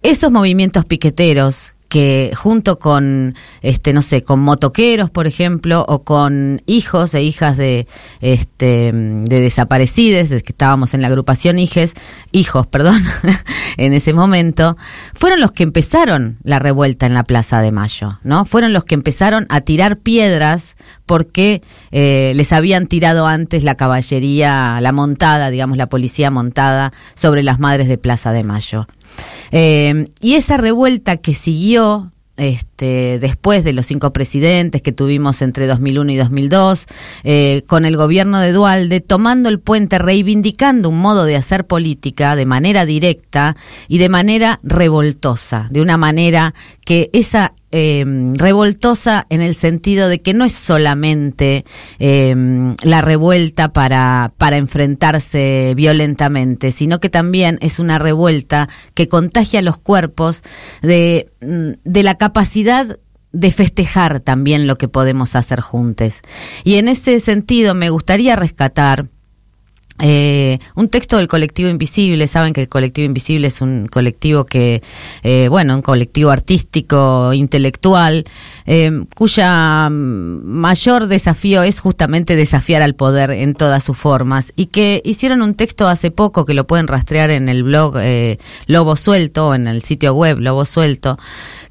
Esos 0.02 0.32
movimientos 0.32 0.84
piqueteros 0.84 1.71
que 1.92 2.32
junto 2.34 2.78
con 2.78 3.34
este 3.60 3.92
no 3.92 4.00
sé 4.00 4.22
con 4.22 4.40
motoqueros 4.40 5.10
por 5.10 5.26
ejemplo 5.26 5.84
o 5.86 6.04
con 6.04 6.62
hijos 6.64 7.12
e 7.12 7.22
hijas 7.22 7.58
de 7.58 7.86
este 8.22 8.92
de 8.94 9.40
desaparecidos 9.40 10.30
que 10.30 10.52
estábamos 10.52 10.94
en 10.94 11.02
la 11.02 11.08
agrupación 11.08 11.58
hijes 11.58 11.92
hijos 12.30 12.66
perdón 12.66 13.02
en 13.76 13.92
ese 13.92 14.14
momento 14.14 14.78
fueron 15.12 15.42
los 15.42 15.52
que 15.52 15.64
empezaron 15.64 16.38
la 16.44 16.58
revuelta 16.58 17.04
en 17.04 17.12
la 17.12 17.24
Plaza 17.24 17.60
de 17.60 17.72
Mayo 17.72 18.18
no 18.24 18.46
fueron 18.46 18.72
los 18.72 18.84
que 18.84 18.94
empezaron 18.94 19.44
a 19.50 19.60
tirar 19.60 19.98
piedras 19.98 20.78
porque 21.04 21.60
eh, 21.90 22.32
les 22.36 22.54
habían 22.54 22.86
tirado 22.86 23.26
antes 23.26 23.64
la 23.64 23.74
caballería 23.74 24.80
la 24.80 24.92
montada 24.92 25.50
digamos 25.50 25.76
la 25.76 25.90
policía 25.90 26.30
montada 26.30 26.90
sobre 27.14 27.42
las 27.42 27.58
madres 27.58 27.86
de 27.86 27.98
Plaza 27.98 28.32
de 28.32 28.44
Mayo 28.44 28.86
eh, 29.50 30.08
y 30.20 30.34
esa 30.34 30.56
revuelta 30.56 31.16
que 31.16 31.34
siguió 31.34 32.12
este, 32.36 33.18
después 33.20 33.62
de 33.62 33.72
los 33.72 33.86
cinco 33.86 34.12
presidentes 34.12 34.82
que 34.82 34.92
tuvimos 34.92 35.42
entre 35.42 35.66
2001 35.66 36.12
y 36.12 36.16
2002, 36.16 36.86
eh, 37.24 37.62
con 37.66 37.84
el 37.84 37.96
gobierno 37.96 38.40
de 38.40 38.52
Dualde 38.52 39.00
tomando 39.00 39.48
el 39.48 39.60
puente, 39.60 39.98
reivindicando 39.98 40.88
un 40.88 40.98
modo 40.98 41.24
de 41.24 41.36
hacer 41.36 41.66
política 41.66 42.34
de 42.34 42.46
manera 42.46 42.86
directa 42.86 43.54
y 43.86 43.98
de 43.98 44.08
manera 44.08 44.60
revoltosa, 44.62 45.68
de 45.70 45.82
una 45.82 45.96
manera 45.98 46.54
que 46.84 47.10
esa 47.12 47.52
eh, 47.72 48.04
revoltosa 48.34 49.26
en 49.30 49.40
el 49.40 49.54
sentido 49.54 50.08
de 50.08 50.20
que 50.20 50.34
no 50.34 50.44
es 50.44 50.52
solamente 50.52 51.64
eh, 51.98 52.34
la 52.82 53.00
revuelta 53.00 53.72
para, 53.72 54.32
para 54.38 54.58
enfrentarse 54.58 55.72
violentamente, 55.74 56.70
sino 56.70 57.00
que 57.00 57.08
también 57.08 57.58
es 57.60 57.78
una 57.78 57.98
revuelta 57.98 58.68
que 58.94 59.08
contagia 59.08 59.62
los 59.62 59.78
cuerpos 59.78 60.42
de, 60.82 61.30
de 61.40 62.02
la 62.02 62.16
capacidad 62.16 62.98
de 63.32 63.50
festejar 63.50 64.20
también 64.20 64.66
lo 64.66 64.76
que 64.76 64.88
podemos 64.88 65.34
hacer 65.34 65.60
juntos. 65.60 66.20
Y 66.64 66.74
en 66.74 66.88
ese 66.88 67.18
sentido 67.20 67.74
me 67.74 67.90
gustaría 67.90 68.36
rescatar 68.36 69.08
eh, 70.04 70.58
un 70.74 70.88
texto 70.88 71.16
del 71.16 71.28
colectivo 71.28 71.70
Invisible, 71.70 72.26
saben 72.26 72.52
que 72.52 72.60
el 72.60 72.68
colectivo 72.68 73.06
Invisible 73.06 73.46
es 73.46 73.60
un 73.60 73.86
colectivo 73.86 74.44
que, 74.44 74.82
eh, 75.22 75.46
bueno, 75.48 75.76
un 75.76 75.82
colectivo 75.82 76.30
artístico, 76.30 77.32
intelectual, 77.32 78.24
eh, 78.66 79.04
cuya 79.14 79.88
mayor 79.90 81.06
desafío 81.06 81.62
es 81.62 81.78
justamente 81.78 82.34
desafiar 82.34 82.82
al 82.82 82.96
poder 82.96 83.30
en 83.30 83.54
todas 83.54 83.84
sus 83.84 83.96
formas. 83.96 84.52
Y 84.56 84.66
que 84.66 85.02
hicieron 85.04 85.40
un 85.40 85.54
texto 85.54 85.86
hace 85.86 86.10
poco 86.10 86.44
que 86.46 86.54
lo 86.54 86.66
pueden 86.66 86.88
rastrear 86.88 87.30
en 87.30 87.48
el 87.48 87.62
blog 87.62 87.94
eh, 87.98 88.38
Lobo 88.66 88.96
Suelto, 88.96 89.54
en 89.54 89.68
el 89.68 89.82
sitio 89.82 90.14
web 90.14 90.40
Lobo 90.40 90.64
Suelto, 90.64 91.16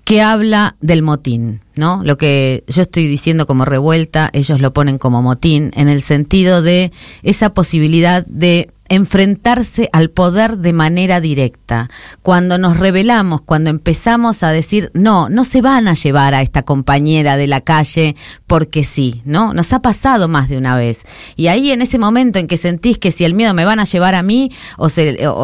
que 0.06 0.22
habla 0.22 0.78
del 0.80 1.02
motín, 1.02 1.60
¿no? 1.82 2.04
Lo 2.04 2.16
que 2.16 2.64
yo 2.68 2.84
estoy 2.84 3.08
diciendo 3.08 3.48
como 3.48 3.66
revuelta, 3.66 4.30
ellos 4.34 4.62
lo 4.62 4.72
ponen 4.72 5.00
como 5.00 5.24
motín, 5.24 5.72
en 5.74 5.90
el 5.90 6.04
sentido 6.04 6.62
de 6.62 6.92
esa 7.24 7.56
posibilidad 7.56 8.24
de 8.28 8.70
enfrentarse 8.88 9.90
al 9.94 10.12
poder 10.12 10.58
de 10.58 10.74
manera 10.74 11.22
directa. 11.22 11.90
Cuando 12.22 12.60
nos 12.60 12.78
rebelamos, 12.78 13.42
cuando 13.42 13.72
empezamos 13.72 14.44
a 14.44 14.52
decir, 14.52 14.92
no, 14.94 15.28
no 15.28 15.44
se 15.44 15.62
van 15.62 15.88
a 15.88 15.94
llevar 15.94 16.36
a 16.36 16.44
esta 16.44 16.64
compañera 16.64 17.36
de 17.36 17.48
la 17.48 17.62
calle 17.62 18.16
porque 18.46 18.84
sí, 18.84 19.24
¿no? 19.26 19.54
Nos 19.54 19.74
ha 19.74 19.82
pasado 19.82 20.28
más 20.28 20.50
de 20.50 20.58
una 20.58 20.76
vez. 20.76 21.04
Y 21.36 21.48
ahí 21.48 21.72
en 21.72 21.82
ese 21.82 21.98
momento 21.98 22.38
en 22.38 22.48
que 22.48 22.58
sentís 22.58 23.00
que 23.00 23.12
si 23.12 23.24
el 23.24 23.34
miedo 23.34 23.56
me 23.56 23.66
van 23.66 23.80
a 23.80 23.86
llevar 23.86 24.14
a 24.14 24.22
mí 24.22 24.52
o, 24.78 24.90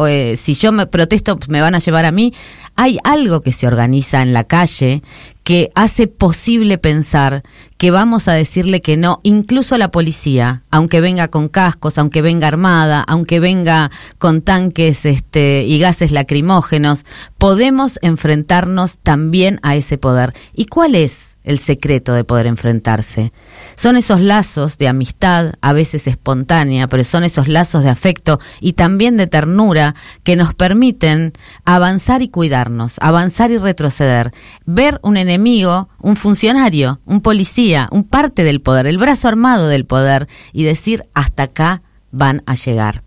eh, 0.06 0.36
si 0.36 0.54
yo 0.54 0.70
me 0.70 0.86
protesto 0.86 1.36
me 1.48 1.62
van 1.62 1.74
a 1.74 1.80
llevar 1.80 2.04
a 2.04 2.12
mí, 2.12 2.34
hay 2.76 2.98
algo 3.02 3.40
que 3.40 3.52
se 3.52 3.66
organiza 3.66 4.22
en 4.22 4.32
la 4.32 4.44
calle 4.44 5.02
que 5.48 5.72
hace 5.74 6.08
posible 6.08 6.76
pensar 6.76 7.42
que 7.78 7.92
vamos 7.92 8.26
a 8.26 8.32
decirle 8.32 8.80
que 8.80 8.96
no, 8.96 9.20
incluso 9.22 9.76
a 9.76 9.78
la 9.78 9.92
policía, 9.92 10.62
aunque 10.70 11.00
venga 11.00 11.28
con 11.28 11.48
cascos, 11.48 11.96
aunque 11.96 12.22
venga 12.22 12.48
armada, 12.48 13.04
aunque 13.06 13.38
venga 13.38 13.90
con 14.18 14.42
tanques 14.42 15.06
este, 15.06 15.62
y 15.62 15.78
gases 15.78 16.10
lacrimógenos, 16.10 17.06
podemos 17.38 18.00
enfrentarnos 18.02 18.98
también 18.98 19.60
a 19.62 19.76
ese 19.76 19.96
poder. 19.96 20.34
¿Y 20.52 20.66
cuál 20.66 20.96
es 20.96 21.38
el 21.48 21.60
secreto 21.60 22.12
de 22.12 22.24
poder 22.24 22.46
enfrentarse. 22.46 23.32
Son 23.74 23.96
esos 23.96 24.20
lazos 24.20 24.76
de 24.76 24.86
amistad, 24.86 25.54
a 25.62 25.72
veces 25.72 26.06
espontánea, 26.06 26.88
pero 26.88 27.04
son 27.04 27.24
esos 27.24 27.48
lazos 27.48 27.84
de 27.84 27.88
afecto 27.88 28.38
y 28.60 28.74
también 28.74 29.16
de 29.16 29.26
ternura 29.26 29.94
que 30.24 30.36
nos 30.36 30.52
permiten 30.52 31.32
avanzar 31.64 32.20
y 32.20 32.28
cuidarnos, 32.28 32.96
avanzar 33.00 33.50
y 33.50 33.56
retroceder, 33.56 34.30
ver 34.66 35.00
un 35.02 35.16
enemigo, 35.16 35.88
un 36.00 36.16
funcionario, 36.16 37.00
un 37.06 37.22
policía, 37.22 37.67
un 37.90 38.04
parte 38.04 38.44
del 38.44 38.60
poder, 38.60 38.86
el 38.86 38.98
brazo 38.98 39.28
armado 39.28 39.68
del 39.68 39.84
poder 39.84 40.28
y 40.52 40.64
decir 40.64 41.04
hasta 41.14 41.44
acá 41.44 41.82
van 42.10 42.42
a 42.46 42.54
llegar. 42.54 43.02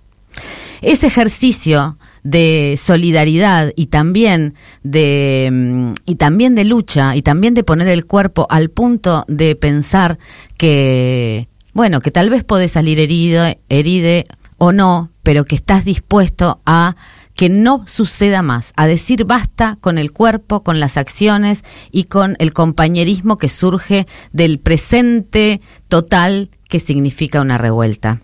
Ese 0.82 1.08
ejercicio 1.08 1.98
de 2.24 2.76
solidaridad 2.78 3.72
y 3.76 3.88
también 3.88 4.54
de 4.84 5.50
mm, 5.52 5.94
y 6.06 6.16
también 6.16 6.56
de 6.56 6.66
lucha 6.66 7.16
y 7.16 7.22
también 7.22 7.54
de 7.54 7.64
poner 7.64 7.88
el 7.88 8.06
cuerpo 8.06 8.48
al 8.50 8.70
punto 8.70 9.26
de 9.28 9.56
pensar 9.56 10.20
que 10.58 11.48
bueno, 11.74 12.02
que 12.02 12.12
tal 12.12 12.30
vez 12.30 12.44
podés 12.44 12.72
salir 12.72 13.00
herido, 13.00 13.46
heride 13.70 14.28
o 14.58 14.72
no, 14.72 15.12
pero 15.24 15.46
que 15.46 15.56
estás 15.56 15.86
dispuesto 15.86 16.62
a 16.66 16.96
que 17.36 17.50
no 17.50 17.84
suceda 17.88 18.42
más, 18.42 18.74
a 18.76 18.88
decir 18.88 19.26
basta 19.26 19.78
con 19.82 19.98
el 19.98 20.12
cuerpo, 20.12 20.64
con 20.64 20.80
las 20.80 20.98
acciones 20.98 21.64
y 21.92 22.06
con 22.06 22.36
el 22.40 22.54
compañerismo 22.54 23.38
que 23.38 23.50
surge 23.50 24.08
del 24.32 24.60
presente 24.60 25.62
total 25.88 26.50
que 26.70 26.80
significa 26.80 27.42
una 27.42 27.58
revuelta. 27.58 28.22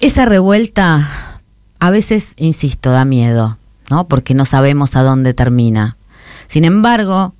Esa 0.00 0.24
revuelta 0.26 1.08
a 1.78 1.90
veces, 1.90 2.34
insisto, 2.36 2.90
da 2.90 3.04
miedo, 3.04 3.58
¿no? 3.90 4.08
Porque 4.08 4.34
no 4.34 4.44
sabemos 4.44 4.96
a 4.96 5.02
dónde 5.02 5.34
termina. 5.34 5.96
Sin 6.46 6.64
embargo, 6.64 7.34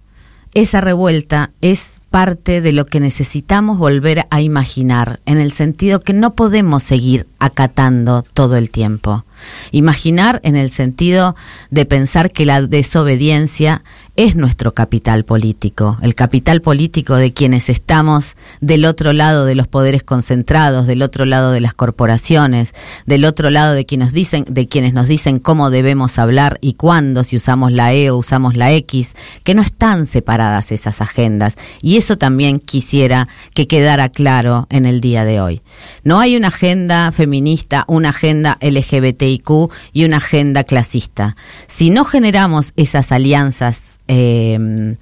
esa 0.56 0.80
revuelta 0.80 1.50
es 1.60 2.00
parte 2.08 2.62
de 2.62 2.72
lo 2.72 2.86
que 2.86 2.98
necesitamos 2.98 3.76
volver 3.76 4.26
a 4.30 4.40
imaginar, 4.40 5.20
en 5.26 5.36
el 5.36 5.52
sentido 5.52 6.00
que 6.00 6.14
no 6.14 6.34
podemos 6.34 6.82
seguir 6.82 7.26
acatando 7.38 8.22
todo 8.22 8.56
el 8.56 8.70
tiempo. 8.70 9.26
Imaginar 9.70 10.40
en 10.44 10.56
el 10.56 10.70
sentido 10.70 11.36
de 11.70 11.84
pensar 11.84 12.30
que 12.30 12.46
la 12.46 12.62
desobediencia 12.62 13.82
es 14.16 14.34
nuestro 14.34 14.72
capital 14.72 15.24
político, 15.24 15.98
el 16.00 16.14
capital 16.14 16.62
político 16.62 17.16
de 17.16 17.32
quienes 17.32 17.68
estamos 17.68 18.36
del 18.60 18.86
otro 18.86 19.12
lado 19.12 19.44
de 19.44 19.54
los 19.54 19.68
poderes 19.68 20.02
concentrados, 20.02 20.86
del 20.86 21.02
otro 21.02 21.26
lado 21.26 21.52
de 21.52 21.60
las 21.60 21.74
corporaciones, 21.74 22.74
del 23.04 23.26
otro 23.26 23.50
lado 23.50 23.74
de 23.74 23.84
quienes 23.84 24.12
dicen, 24.12 24.46
de 24.48 24.68
quienes 24.68 24.94
nos 24.94 25.06
dicen 25.06 25.38
cómo 25.38 25.70
debemos 25.70 26.18
hablar 26.18 26.58
y 26.62 26.74
cuándo, 26.74 27.24
si 27.24 27.36
usamos 27.36 27.72
la 27.72 27.92
E 27.92 28.10
o 28.10 28.16
usamos 28.16 28.56
la 28.56 28.72
X, 28.72 29.14
que 29.44 29.54
no 29.54 29.60
están 29.60 30.06
separadas 30.06 30.72
esas 30.72 31.02
agendas. 31.02 31.56
Y 31.82 31.96
eso 31.96 32.16
también 32.16 32.58
quisiera 32.58 33.28
que 33.54 33.66
quedara 33.66 34.08
claro 34.08 34.66
en 34.70 34.86
el 34.86 35.00
día 35.02 35.24
de 35.24 35.40
hoy. 35.40 35.62
No 36.04 36.20
hay 36.20 36.36
una 36.36 36.48
agenda 36.48 37.12
feminista, 37.12 37.84
una 37.86 38.10
agenda 38.10 38.56
LGBTIQ 38.62 39.70
y 39.92 40.04
una 40.04 40.16
agenda 40.16 40.64
clasista. 40.64 41.36
Si 41.66 41.90
no 41.90 42.04
generamos 42.04 42.72
esas 42.76 43.12
alianzas 43.12 43.95
eh, 44.08 44.96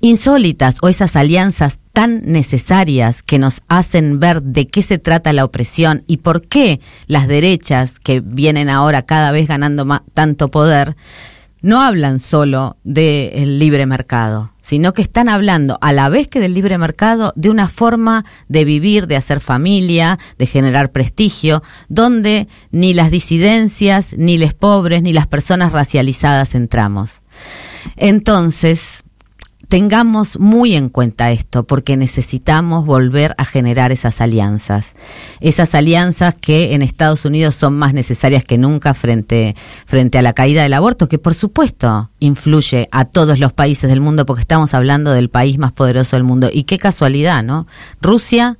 insólitas 0.00 0.78
o 0.82 0.88
esas 0.88 1.16
alianzas 1.16 1.78
tan 1.92 2.22
necesarias 2.24 3.22
que 3.22 3.38
nos 3.38 3.62
hacen 3.68 4.20
ver 4.20 4.42
de 4.42 4.66
qué 4.66 4.82
se 4.82 4.98
trata 4.98 5.32
la 5.32 5.44
opresión 5.44 6.04
y 6.06 6.18
por 6.18 6.42
qué 6.42 6.80
las 7.06 7.28
derechas 7.28 7.98
que 7.98 8.20
vienen 8.20 8.70
ahora 8.70 9.02
cada 9.02 9.32
vez 9.32 9.48
ganando 9.48 9.86
tanto 10.14 10.48
poder 10.48 10.96
no 11.62 11.82
hablan 11.82 12.20
solo 12.20 12.78
del 12.84 13.58
libre 13.58 13.84
mercado, 13.84 14.54
sino 14.62 14.94
que 14.94 15.02
están 15.02 15.28
hablando 15.28 15.76
a 15.82 15.92
la 15.92 16.08
vez 16.08 16.26
que 16.26 16.40
del 16.40 16.54
libre 16.54 16.78
mercado 16.78 17.34
de 17.36 17.50
una 17.50 17.68
forma 17.68 18.24
de 18.48 18.64
vivir, 18.64 19.06
de 19.06 19.16
hacer 19.16 19.40
familia, 19.40 20.18
de 20.38 20.46
generar 20.46 20.90
prestigio, 20.90 21.62
donde 21.90 22.48
ni 22.70 22.94
las 22.94 23.10
disidencias, 23.10 24.14
ni 24.16 24.38
los 24.38 24.54
pobres, 24.54 25.02
ni 25.02 25.12
las 25.12 25.26
personas 25.26 25.72
racializadas 25.72 26.54
entramos. 26.54 27.20
Entonces, 27.96 29.04
tengamos 29.70 30.36
muy 30.36 30.74
en 30.74 30.88
cuenta 30.88 31.30
esto, 31.30 31.62
porque 31.62 31.96
necesitamos 31.96 32.84
volver 32.84 33.36
a 33.38 33.44
generar 33.44 33.92
esas 33.92 34.20
alianzas. 34.20 34.94
Esas 35.38 35.76
alianzas 35.76 36.34
que 36.34 36.74
en 36.74 36.82
Estados 36.82 37.24
Unidos 37.24 37.54
son 37.54 37.78
más 37.78 37.94
necesarias 37.94 38.44
que 38.44 38.58
nunca 38.58 38.94
frente, 38.94 39.54
frente 39.86 40.18
a 40.18 40.22
la 40.22 40.32
caída 40.32 40.64
del 40.64 40.74
aborto, 40.74 41.06
que 41.06 41.18
por 41.18 41.34
supuesto 41.34 42.10
influye 42.18 42.88
a 42.90 43.04
todos 43.04 43.38
los 43.38 43.52
países 43.52 43.88
del 43.88 44.00
mundo, 44.00 44.26
porque 44.26 44.42
estamos 44.42 44.74
hablando 44.74 45.12
del 45.12 45.30
país 45.30 45.56
más 45.56 45.70
poderoso 45.70 46.16
del 46.16 46.24
mundo. 46.24 46.50
Y 46.52 46.64
qué 46.64 46.76
casualidad, 46.76 47.44
¿no? 47.44 47.68
Rusia 48.02 48.58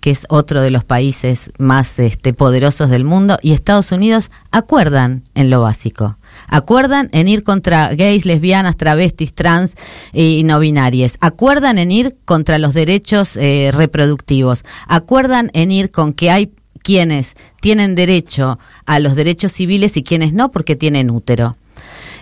que 0.00 0.10
es 0.10 0.26
otro 0.28 0.60
de 0.60 0.72
los 0.72 0.84
países 0.84 1.52
más 1.58 2.00
este, 2.00 2.34
poderosos 2.34 2.90
del 2.90 3.04
mundo, 3.04 3.38
y 3.40 3.52
Estados 3.52 3.92
Unidos 3.92 4.32
acuerdan 4.50 5.22
en 5.34 5.48
lo 5.48 5.62
básico 5.62 6.18
acuerdan 6.48 7.08
en 7.12 7.28
ir 7.28 7.42
contra 7.42 7.94
gays, 7.94 8.24
lesbianas, 8.26 8.76
travestis, 8.76 9.34
trans 9.34 9.76
y 10.12 10.42
no 10.44 10.58
binarias, 10.58 11.16
acuerdan 11.20 11.78
en 11.78 11.90
ir 11.90 12.16
contra 12.24 12.58
los 12.58 12.74
derechos 12.74 13.36
eh, 13.36 13.70
reproductivos, 13.72 14.64
acuerdan 14.86 15.50
en 15.54 15.70
ir 15.70 15.90
con 15.90 16.12
que 16.12 16.30
hay 16.30 16.52
quienes 16.82 17.36
tienen 17.60 17.94
derecho 17.94 18.58
a 18.86 18.98
los 18.98 19.14
derechos 19.14 19.52
civiles 19.52 19.96
y 19.96 20.02
quienes 20.02 20.32
no 20.32 20.50
porque 20.50 20.76
tienen 20.76 21.10
útero. 21.10 21.56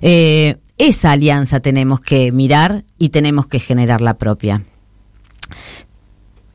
Eh, 0.03 0.57
esa 0.79 1.13
alianza 1.13 1.61
tenemos 1.61 2.01
que 2.01 2.33
mirar 2.33 2.85
y 2.99 3.11
tenemos 3.11 3.47
que 3.47 3.59
generar 3.59 4.01
la 4.01 4.15
propia. 4.15 4.63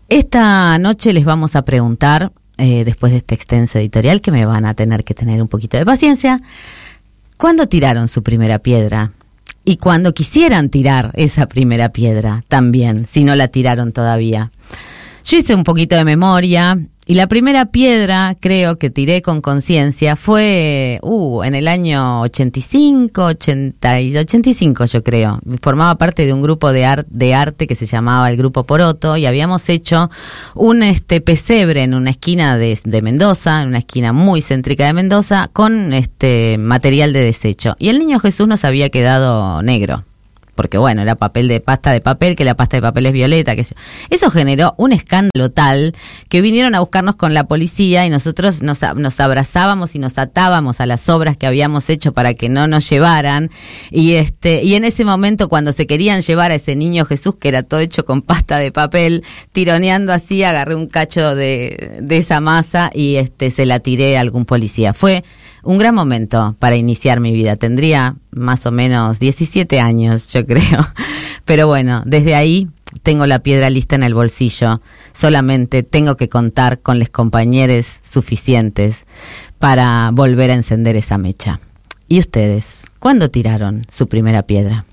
Esta 0.09 0.77
noche 0.77 1.13
les 1.13 1.25
vamos 1.25 1.55
a 1.55 1.63
preguntar, 1.63 2.31
eh, 2.57 2.83
después 2.85 3.11
de 3.11 3.19
este 3.19 3.35
extenso 3.35 3.79
editorial, 3.79 4.21
que 4.21 4.31
me 4.31 4.45
van 4.45 4.65
a 4.65 4.73
tener 4.73 5.03
que 5.03 5.13
tener 5.13 5.41
un 5.41 5.47
poquito 5.47 5.77
de 5.77 5.85
paciencia, 5.85 6.41
¿Cuándo 7.37 7.67
tiraron 7.67 8.07
su 8.07 8.23
primera 8.23 8.59
piedra? 8.59 9.11
Y 9.65 9.77
cuando 9.77 10.13
quisieran 10.13 10.69
tirar 10.69 11.11
esa 11.15 11.47
primera 11.47 11.89
piedra 11.89 12.41
también, 12.47 13.07
si 13.07 13.23
no 13.23 13.35
la 13.35 13.47
tiraron 13.47 13.91
todavía. 13.91 14.51
Yo 15.25 15.37
hice 15.37 15.55
un 15.55 15.63
poquito 15.63 15.95
de 15.95 16.05
memoria 16.05 16.77
y 17.07 17.13
la 17.13 17.27
primera 17.27 17.67
piedra, 17.67 18.35
creo 18.39 18.77
que 18.77 18.89
tiré 18.89 19.21
con 19.21 19.41
conciencia, 19.41 20.15
fue 20.15 20.99
uh, 21.03 21.43
en 21.43 21.53
el 21.53 21.67
año 21.67 22.21
85, 22.21 23.23
80, 23.23 23.97
85 24.21 24.85
yo 24.85 25.03
creo. 25.03 25.39
Formaba 25.61 25.99
parte 25.99 26.25
de 26.25 26.33
un 26.33 26.41
grupo 26.41 26.71
de, 26.71 27.05
de 27.07 27.33
arte 27.35 27.67
que 27.67 27.75
se 27.75 27.85
llamaba 27.85 28.31
el 28.31 28.37
Grupo 28.37 28.63
Poroto 28.63 29.17
y 29.17 29.27
habíamos 29.27 29.69
hecho 29.69 30.09
un 30.55 30.81
este 30.81 31.21
pesebre 31.21 31.83
en 31.83 31.93
una 31.93 32.09
esquina 32.09 32.57
de, 32.57 32.79
de 32.83 33.01
Mendoza, 33.03 33.61
en 33.61 33.67
una 33.67 33.79
esquina 33.79 34.11
muy 34.11 34.41
céntrica 34.41 34.87
de 34.87 34.93
Mendoza, 34.93 35.49
con 35.53 35.93
este 35.93 36.57
material 36.57 37.13
de 37.13 37.21
desecho. 37.21 37.75
Y 37.77 37.89
el 37.89 37.99
niño 37.99 38.19
Jesús 38.19 38.47
nos 38.47 38.65
había 38.65 38.89
quedado 38.89 39.61
negro 39.61 40.05
porque 40.55 40.77
bueno, 40.77 41.01
era 41.01 41.15
papel 41.15 41.47
de 41.47 41.59
pasta 41.59 41.91
de 41.91 42.01
papel, 42.01 42.35
que 42.35 42.45
la 42.45 42.55
pasta 42.55 42.77
de 42.77 42.81
papel 42.81 43.05
es 43.07 43.13
violeta, 43.13 43.55
que 43.55 43.65
eso 44.09 44.31
generó 44.31 44.73
un 44.77 44.93
escándalo 44.93 45.51
tal 45.51 45.93
que 46.29 46.41
vinieron 46.41 46.75
a 46.75 46.79
buscarnos 46.79 47.15
con 47.15 47.33
la 47.33 47.45
policía 47.45 48.05
y 48.05 48.09
nosotros 48.09 48.61
nos, 48.61 48.81
nos 48.95 49.19
abrazábamos 49.19 49.95
y 49.95 49.99
nos 49.99 50.17
atábamos 50.17 50.81
a 50.81 50.85
las 50.85 51.09
obras 51.09 51.37
que 51.37 51.45
habíamos 51.45 51.89
hecho 51.89 52.13
para 52.13 52.33
que 52.33 52.49
no 52.49 52.67
nos 52.67 52.89
llevaran 52.89 53.49
y 53.91 54.13
este 54.13 54.63
y 54.63 54.75
en 54.75 54.85
ese 54.85 55.05
momento 55.05 55.49
cuando 55.49 55.73
se 55.73 55.87
querían 55.87 56.21
llevar 56.21 56.51
a 56.51 56.55
ese 56.55 56.75
niño 56.75 57.05
Jesús 57.05 57.35
que 57.35 57.49
era 57.49 57.63
todo 57.63 57.79
hecho 57.79 58.05
con 58.05 58.21
pasta 58.21 58.57
de 58.57 58.71
papel, 58.71 59.23
tironeando 59.51 60.13
así, 60.13 60.43
agarré 60.43 60.75
un 60.75 60.87
cacho 60.87 61.35
de, 61.35 61.99
de 62.01 62.17
esa 62.17 62.39
masa 62.39 62.91
y 62.93 63.15
este 63.15 63.49
se 63.49 63.65
la 63.65 63.79
tiré 63.79 64.17
a 64.17 64.21
algún 64.21 64.45
policía. 64.45 64.93
Fue 64.93 65.23
un 65.65 65.77
gran 65.77 65.93
momento 65.93 66.55
para 66.59 66.77
iniciar 66.77 67.19
mi 67.19 67.33
vida. 67.33 67.55
Tendría 67.55 68.15
más 68.31 68.65
o 68.65 68.71
menos 68.71 69.19
17 69.19 69.79
años, 69.79 70.31
yo 70.31 70.45
creo. 70.45 70.87
Pero 71.45 71.67
bueno, 71.67 72.03
desde 72.05 72.35
ahí 72.35 72.69
tengo 73.03 73.25
la 73.25 73.39
piedra 73.39 73.69
lista 73.69 73.95
en 73.95 74.03
el 74.03 74.13
bolsillo. 74.13 74.81
Solamente 75.11 75.83
tengo 75.83 76.15
que 76.15 76.29
contar 76.29 76.79
con 76.79 76.99
los 76.99 77.09
compañeros 77.09 77.99
suficientes 78.03 79.05
para 79.59 80.11
volver 80.13 80.51
a 80.51 80.55
encender 80.55 80.95
esa 80.95 81.17
mecha. 81.17 81.59
¿Y 82.07 82.19
ustedes? 82.19 82.85
¿Cuándo 82.99 83.29
tiraron 83.29 83.83
su 83.89 84.07
primera 84.07 84.43
piedra? 84.43 84.85